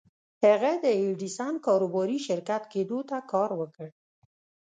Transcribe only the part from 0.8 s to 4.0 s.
د ايډېسن کاروباري شريک کېدو ته کار وکړ.